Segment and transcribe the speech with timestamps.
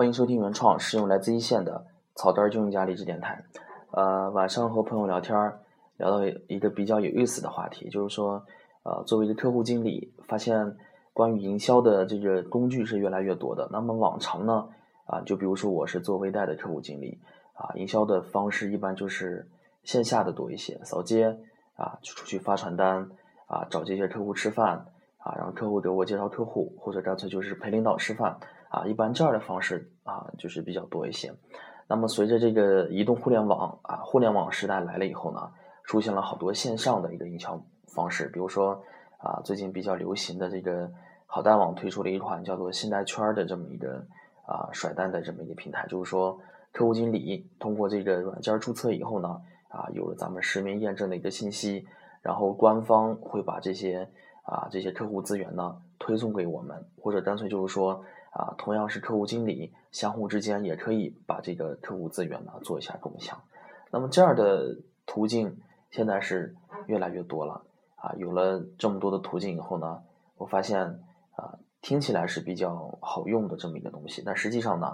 [0.00, 3.44] 欢迎收听原创，使用来自一线的草根金融家励志电台。
[3.90, 5.60] 呃，晚上和朋友聊天儿，
[5.98, 8.42] 聊到一个比较有意思的话题，就是说，
[8.82, 10.74] 呃，作为一个客户经理，发现
[11.12, 13.68] 关于营销的这个工具是越来越多的。
[13.70, 14.70] 那么往常呢，
[15.04, 17.20] 啊，就比如说我是做微贷的客户经理，
[17.52, 19.46] 啊，营销的方式一般就是
[19.84, 21.38] 线下的多一些，扫街
[21.76, 23.06] 啊，就出去发传单
[23.48, 24.86] 啊，找这些客户吃饭
[25.18, 28.38] 啊，让客户给我介绍客户，或者干脆就是陪领导吃饭。
[28.70, 31.34] 啊，一般这样的方式啊，就是比较多一些。
[31.88, 35.50] 那么随着这个移动互联网啊，互联网时代来了以后呢，
[35.82, 38.28] 出现了好多线上的一个营销方式。
[38.28, 38.80] 比如说
[39.18, 40.88] 啊，最近比较流行的这个
[41.26, 44.06] 好贷网推出了一款叫做信贷圈的这么一个
[44.46, 45.84] 啊甩单的这么一个平台。
[45.88, 46.38] 就是说，
[46.72, 51.84] 客户经理通过这个软件注册以后呢，啊，有了咱们实名验证的一个信息，
[52.22, 54.08] 然后官方会把这些
[54.44, 58.04] 啊这些客户资源呢推送给我们，或者干脆就是说。
[58.30, 63.42] 啊，同样是客户经理，相互之间也可以把这个客户资源呢做一下共享。
[63.90, 65.58] 那么这样的途径
[65.90, 66.54] 现在是
[66.86, 67.64] 越来越多了
[67.96, 68.14] 啊。
[68.18, 70.00] 有了这么多的途径以后呢，
[70.36, 70.80] 我发现
[71.34, 74.86] 啊，听起来是比较好用的这么一个东西，但实际上呢，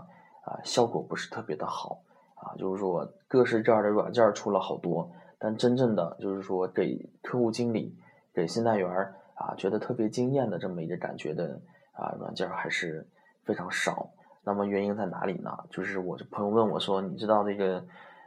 [0.47, 2.00] 啊，效果不是特别的好
[2.36, 2.56] 啊。
[2.56, 7.94] 就是说，各式各样的软件出了好多，但真正的就是说给客户经理、
[8.32, 8.88] 给信贷员
[9.34, 11.60] 啊觉得特别惊艳的这么一个感觉的
[11.92, 13.06] 啊软件还是。
[13.47, 14.11] 非常少，
[14.42, 15.56] 那么原因在哪里呢？
[15.70, 17.84] 就是我的朋友问我说：“你知道这个，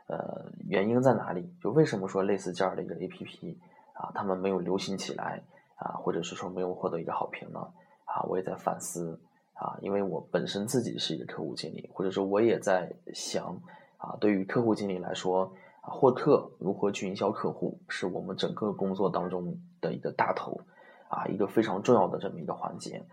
[0.08, 1.53] 呃，原因在哪里？
[1.61, 3.58] 就为什么说类似这样的一个 A P P
[3.94, 5.44] 啊，他们没有流行起来
[5.76, 7.59] 啊，或者是说没有获得一个好评呢？
[8.06, 9.20] 啊，我也在反思
[9.56, 13.59] 啊，因为我本身自己是一个客户经理，或者说我也在想
[13.98, 20.61] 啊，对于客户经理来说啊，获客如何去营销客户，是我们整个工作当中的一个大头
[21.09, 23.04] 啊，一个非常重要的这么一个环节。”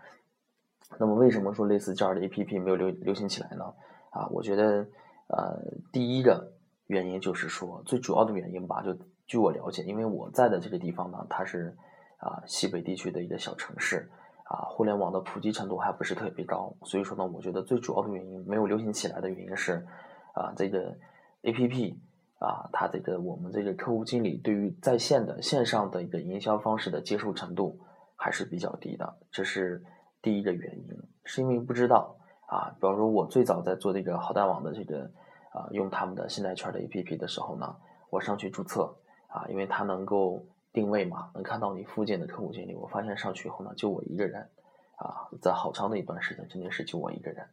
[0.99, 3.65] 那么为什么说类似这样的 A P P 没有流流行起来呢？
[4.09, 4.87] 啊，我觉得，
[5.27, 5.59] 呃，
[5.91, 6.53] 第一个
[6.87, 11.75] 原因就是说，最主要的原因吧，就据我了解，因为我在的这个地方呢，它是
[12.17, 14.09] 啊西北地区的一个小城市，
[14.45, 19.85] 啊，互联网的普及程度还不是特别高，所以说呢，我觉得最主要的原因没有流行起来的原因是，
[20.33, 20.97] 啊，这个
[21.43, 21.99] A P P
[22.39, 27.81] 啊，它这个我们这个客户经理对于在线的线上的一个营销方式的接受程度
[28.15, 29.83] 还是比较低的，这是。
[30.27, 30.85] 第一个原因
[31.23, 32.17] 是因为不知道
[32.47, 35.09] 啊，比方说，我最早在做这个好贷网的这个
[35.53, 37.73] 啊，用他们的信贷圈的 APP 的时候呢，
[38.09, 38.93] 我上去注册
[39.29, 40.43] 啊，因为它能够
[40.73, 42.75] 定位嘛，能看到你附近的客户经理。
[42.75, 44.49] 我发现上去以后呢，就我一个人
[44.97, 47.47] 啊，在好长的一段时间真的是就我一个人。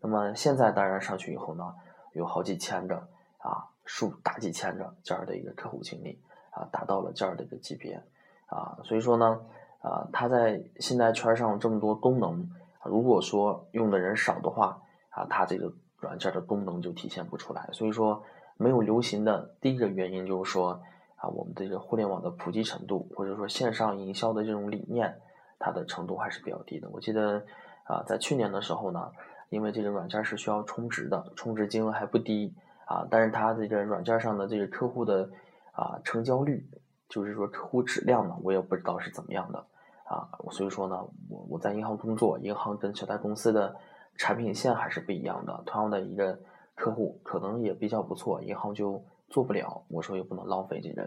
[0.00, 1.74] 那么现在当然上去以后呢，
[2.12, 3.08] 有好几千个
[3.38, 6.16] 啊，数大几千个这样的一个客户经理
[6.52, 8.00] 啊，达到了这样的一个级别
[8.46, 9.40] 啊，所以说呢。
[9.80, 12.50] 啊，它在信贷圈上这么多功能，
[12.84, 17.68] 如果说用的人少的话，啊，它这个软件的功能就体现不出来。
[17.72, 18.22] 所以说，
[18.58, 20.82] 没有流行的第一个原因就是说，
[21.16, 25.18] 啊，我们这个互联网的普及程度，或者说线上营销的这种理念，
[25.58, 26.90] 它的程度还是比较低的。
[26.90, 27.42] 我记得，
[27.84, 29.10] 啊，在去年的时候呢，
[29.48, 32.54] 因为这个软件是需要充值的，充值金额还不低，
[32.84, 35.30] 啊，但是它这个软件上的这个客户的
[35.72, 36.68] 啊成交率。
[37.08, 39.66] 就是说客户质量呢，我也不知道是怎么样的
[40.10, 40.96] 啊，所以说呢，
[41.28, 43.76] 我我在银行工作，银行跟小贷公司的
[44.16, 45.62] 产品线还是不一样的。
[45.64, 46.36] 同样的一个
[46.74, 49.84] 客户可能也比较不错，银行就做不了。
[49.86, 51.04] 我说也不能浪费这个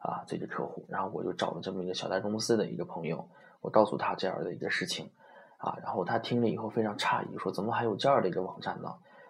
[0.00, 3.28] 啊这个客户，然后我就找了这么一个小贷公司的一个朋友，
[3.60, 5.08] 我告诉他这样的一个事情
[5.58, 8.88] 啊，然后他听了以后非常诧异，说怎么还有这样的一个网站呢？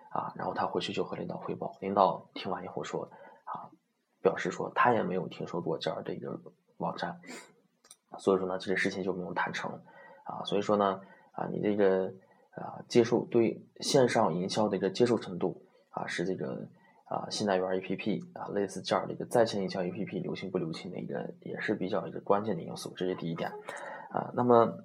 [0.09, 3.11] 啊，然后他回去就和领导汇报，领导听完以后说
[3.45, 3.69] 啊。
[4.23, 6.39] 表示说他也没有听说过这样的一个
[6.77, 7.23] 网站，
[8.21, 9.69] 所以说呢，这个事情就没有谈成
[10.23, 10.45] 啊。
[10.45, 11.01] 所以说呢，
[11.33, 12.13] 啊，你这个
[12.55, 15.61] 啊接受对线上营销的一个接受程度
[15.91, 16.69] 啊，是这个
[17.07, 23.51] 啊信贷员 APP 啊类似这样的一个在线营销 APP 流行不流行的一个也是比较一个关键的因素，这是第一点
[24.11, 24.31] 啊。
[24.35, 24.85] 那么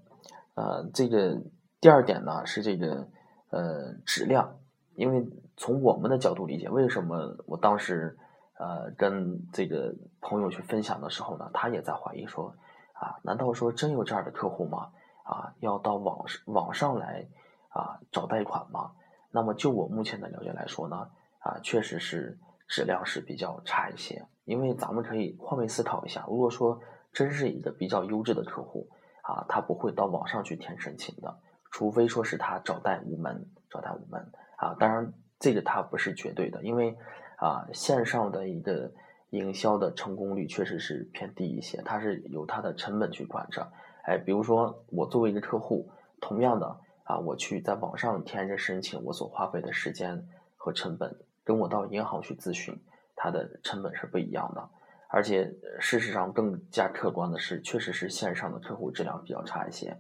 [0.56, 1.40] 呃这个
[1.80, 3.08] 第二点呢是这个
[3.52, 4.58] 呃质量，
[4.96, 8.18] 因为从我们的角度理解，为什么我当时。
[8.58, 12.56] 呃，跟这个朋友去分享的时候呢，他也在怀疑说，
[12.96, 14.90] 啊，难道说真有这样的客户吗？
[15.24, 17.28] 啊，要到网上网上来
[17.70, 18.92] 啊找贷款吗？
[19.32, 21.10] 那么就我目前的了解来说呢，
[21.40, 22.38] 啊，确实是
[22.68, 24.26] 质量是比较差一些。
[24.46, 26.80] 因为咱们可以换位思考一下，如果说
[27.14, 28.90] 真是一个比较优质的客户，
[29.22, 31.38] 啊，他不会到网上去填申请的，
[31.72, 34.76] 除非说是他找贷无门，找贷无门啊。
[34.80, 36.98] 当然，这个他不是绝对的，因为。
[37.38, 38.90] 啊，线上的一个
[39.30, 43.72] 营销的成功率确实是偏低一些，它是由它的成本去管着。
[44.04, 45.90] 哎，比如说我作为一个客户，
[46.22, 52.80] 同样的啊，我去在网上填着申请，我所花费的时间和成本，跟我到银行去咨询，
[53.16, 54.70] 它的成本是不一样的。
[55.10, 59.98] 而且事实上更加客观的是，确实是线上的客户质量比较差一些。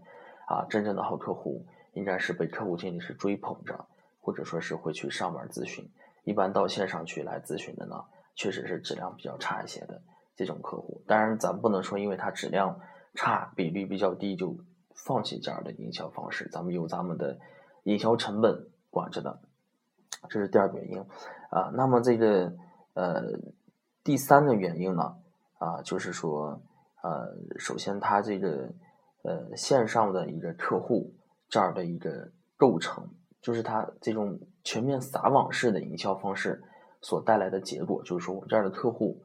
[0.47, 3.87] 啊，真正的好客户应该是被客户经理是追捧着，
[4.19, 5.89] 或者说是会去上门咨询。
[6.23, 8.03] 一般到线上去来咨询的呢，
[8.35, 10.01] 确实是质量比较差一些的
[10.35, 11.01] 这种客户。
[11.07, 12.79] 当然，咱不能说因为他质量
[13.13, 14.55] 差、比率比较低就
[14.93, 16.47] 放弃这样的营销方式。
[16.51, 17.39] 咱们有咱们的
[17.83, 19.39] 营销成本管着的，
[20.29, 20.99] 这是第二个原因。
[21.49, 22.53] 啊，那么这个
[22.93, 23.23] 呃
[24.03, 25.15] 第三个原因呢，
[25.57, 26.61] 啊，就是说
[27.01, 28.69] 呃，首先他这个。
[29.27, 31.11] 呃，线上的一个客户
[31.49, 33.09] 这儿的一个构成，
[33.41, 36.61] 就是它这种全面撒网式的营销方式
[37.05, 39.21] 所带来的结果，就是说我这儿的客户，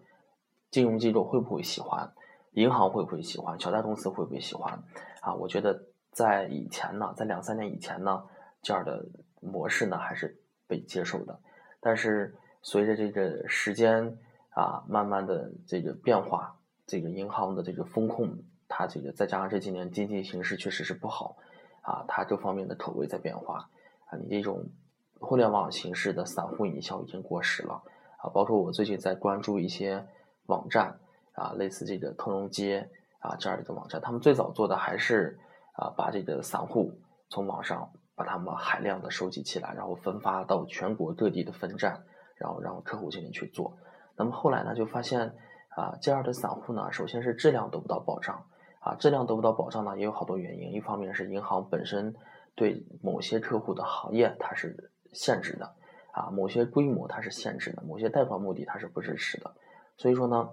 [0.70, 2.12] 金融机构会不会喜欢，
[2.52, 4.78] 银行会不会喜欢，小贷公司会不会喜欢？
[5.22, 8.22] 啊，我觉得在以前呢，在两三年以前呢，
[8.60, 9.02] 这样的
[9.40, 11.40] 模式呢还是被接受的，
[11.80, 14.14] 但是随着这个时间
[14.50, 16.54] 啊慢慢的这个变化，
[16.86, 18.36] 这个银行的这个风控。
[18.72, 21.36] 它这个再加上这几年经济形势确实是不好，
[21.82, 23.68] 啊，它这方面的口味在变化，
[24.06, 24.64] 啊，你这种
[25.20, 27.82] 互联网形式的散户营销已经过时了，
[28.16, 30.04] 啊，包括我最近在关注一些
[30.46, 30.98] 网站，
[31.34, 32.90] 啊，类似这个通融街
[33.20, 35.38] 啊这样的一个网站，他们最早做的还是
[35.74, 36.92] 啊把这个散户
[37.28, 42.02] 从网上把他们海量的收集起来，然后分发到全国各地的分站，
[42.36, 43.76] 然后让客户进行去做，
[44.16, 45.34] 那么后来呢就发现
[45.76, 48.46] 啊这样的散户呢，首先是质量得不到保障。
[48.82, 50.72] 啊，质量得不到保障呢，也有好多原因。
[50.72, 52.16] 一方面是银行本身
[52.54, 55.74] 对某些客户的行业它是限制的，
[56.12, 59.52] 啊，某些规模它是限制的，某些贷款目的它是不支持的。
[59.96, 60.50] 所以说呢，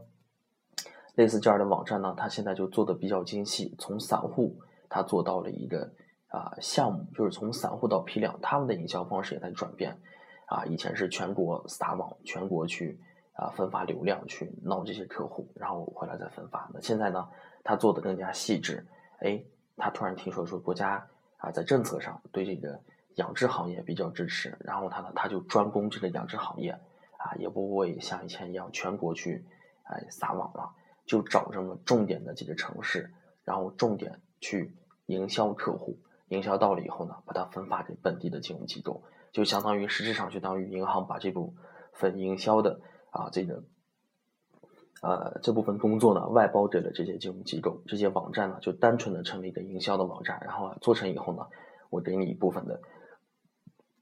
[1.15, 4.59] 类似这样的网站呢，它现在就做的比较精细，从散户
[4.89, 5.91] 它做到了一个
[6.27, 9.97] 啊项目，就是从散户到批量，他们的营销方式也在转变。
[10.45, 12.97] 啊，以前是全国撒网，全国去
[13.33, 16.69] 啊分发流量去闹这些客户，然后回来再分发。
[16.73, 17.27] 那现在呢？
[17.63, 18.87] 他做的更加细致，
[19.19, 19.43] 哎，
[19.75, 21.05] 他突然听说说国家
[21.35, 22.79] 啊在政策上对这个
[23.17, 26.71] 养殖行业比较支持，然后他呢他就专攻这个养殖行业，
[27.17, 29.45] 啊也不会像以前一样全国去
[29.83, 30.71] 哎撒网了，
[31.05, 34.73] 就找这么重点的几个城市，然后重点去
[35.05, 35.99] 营销客户，
[36.29, 41.53] 营销到了以后呢，把它分发给本地的金融机构，就相当于实质上就当于银行把这部
[41.93, 42.79] 分营销的
[43.11, 43.63] 啊这个。
[44.99, 51.45] 呃，这部分工作呢，外包给了这些金融机构，这些网站呢，就单纯的成立一个营销的网站，然后做成以后呢，
[51.91, 52.81] 我给你一部分的，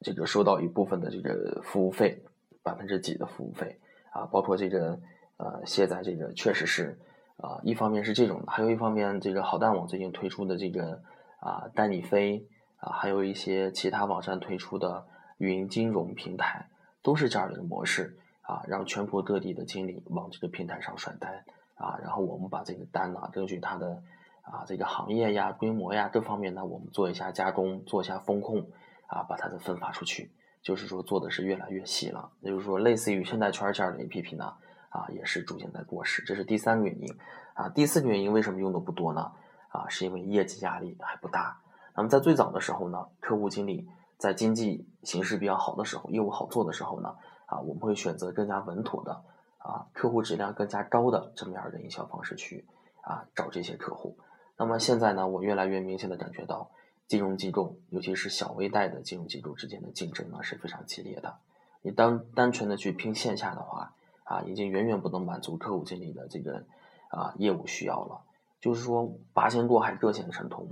[0.06, 2.22] 这个收到一部分的这个服务费，
[2.62, 3.80] 百分之几的服务费
[4.12, 5.00] 啊，包括这个
[5.38, 7.00] 呃卸载这个确实是
[7.38, 11.02] 啊，一方面是这种的，还有一方面这个好蛋网最近推出的这个
[11.40, 12.46] 啊带你飞
[12.78, 15.08] 啊，还有一些其他网站推出的
[15.40, 16.70] 云金融平台，
[17.02, 18.16] 都是这样的一个模式。
[18.48, 21.44] 啊，让全国各地的经理往这个平台上甩单
[21.74, 24.04] 啊，然后我们把这个单呢，根据它的
[24.44, 28.68] 啊这个行业呀、规模呀各方面呢，我们做一下加工，做一下风控
[29.08, 30.32] 啊，把它的分发出去，
[30.62, 32.32] 就是说做的是越来越细了。
[32.42, 34.54] 也就是说，类似于现代圈这样的 APP 呢，
[34.90, 37.18] 啊也是逐渐在过时，这是第三个原因
[37.54, 37.70] 啊。
[37.70, 39.32] 第四个原因为什么用的不多呢？
[39.70, 41.60] 啊，是因为业绩压力还不大。
[41.96, 43.88] 那么在最早的时候呢，客户经理
[44.18, 47.16] 在经济形势比较好的时候，业务好做的时候呢。
[47.48, 49.24] 啊，我们会选择更加稳妥的，
[49.60, 52.66] 啊，客户质量更加高的这么样的营销方式去
[53.02, 54.18] 啊找这些客户。
[54.58, 56.72] 那么现在呢，我越来越明显的感觉到，
[57.08, 61.38] 金融机构，尤其是小微贷的金融机构之间的竞争呢是非常激烈的。
[61.82, 63.94] 你单单纯的去拼线下的话，
[64.24, 66.66] 啊，已经远远不能满足客户经理的这个
[67.10, 68.22] 啊业务需要了。
[68.60, 70.68] 就是说，八仙过海各显神通。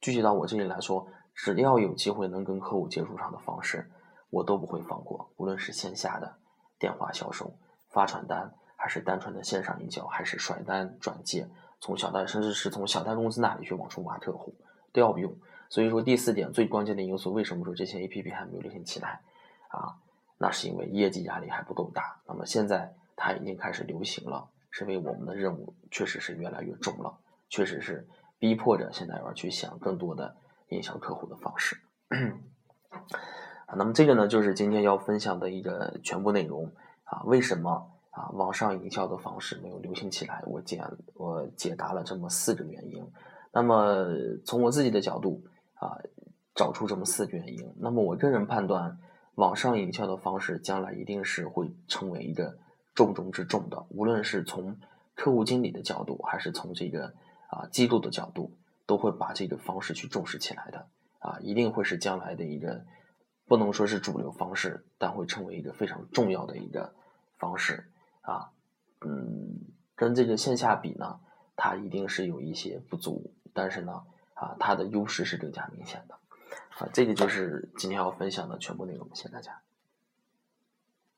[0.00, 3.90] 具体到我这里来说，只要有机会能跟客户接触上的方式。
[4.28, 6.36] 我都不会放过，无论是线下的
[6.80, 7.56] 电话销售、
[7.88, 11.48] 发传单，还是单纯的线上营销，还是甩单转介，
[11.80, 14.56] 从小贷甚至是从小贷公司那里去往出挖客户，
[14.92, 15.32] 都要用。
[15.68, 19.20] 所以说第四点最关键的因素，为什么说这些 A P P 还没有流行起来
[19.68, 19.96] 啊？
[20.38, 22.20] 那是因为业绩压力还不够大。
[22.26, 27.18] 那么现在它已经开始流行了，是因为我们的任务确实是越来越重了，
[27.48, 28.06] 确实是
[28.38, 30.36] 逼迫着现在要去想更多的
[30.68, 31.76] 营销客户的方式。
[33.66, 36.70] 啊，那么这个呢，就是今天要分享的一个全部内容
[37.04, 37.22] 啊。
[37.24, 40.42] 为什么啊网上营销的方式没有流行起来？
[40.46, 40.80] 我解
[41.14, 43.10] 我解答了这么四个原因。
[43.52, 44.06] 那么
[44.44, 45.42] 从我自己的角度
[45.76, 45.96] 啊，
[46.54, 47.74] 找出这么四个原因。
[47.78, 48.98] 那么我个人判断，
[49.34, 52.58] 网上营销的方式将来一定是会成为一个
[52.94, 53.86] 重中之重的。
[53.90, 54.78] 无论是从
[55.14, 57.14] 客户经理的角度，还是从这个
[57.48, 58.56] 啊机构的角度，
[58.86, 60.88] 都会把这个方式去重视起来的。
[61.18, 62.84] 啊，一定会是将来的一个
[63.46, 66.94] 不能说是主流方式，但会成为一个非常重要的一个
[67.38, 67.90] 方式
[68.20, 68.50] 啊。
[69.00, 69.60] 嗯，
[69.94, 71.18] 跟这个线下比呢，
[71.56, 74.04] 它一定是有一些不足，但是呢，
[74.36, 76.14] 啊，它的优势是更加明显的。
[76.78, 79.60] 啊，这个就是今天要分享的全部内容，谢谢大家。